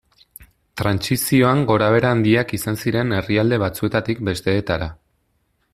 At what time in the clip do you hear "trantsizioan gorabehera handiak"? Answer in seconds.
0.81-2.55